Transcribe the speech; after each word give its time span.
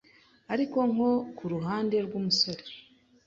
Ariko 0.53 0.77
nko 0.91 1.09
ku 1.35 1.43
ruhande 1.53 1.95
rw’umusore 2.05 2.63